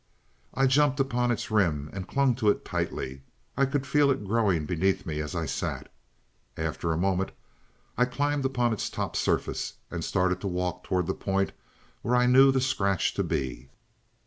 [0.55, 3.21] "I jumped upon its rim and clung to it tightly.
[3.55, 5.93] I could feel it growing beneath me, as I sat.
[6.57, 7.33] After a moment
[7.99, 11.51] I climbed upon its top surface and started to walk towards the point
[12.01, 13.69] where I knew the scratch to be.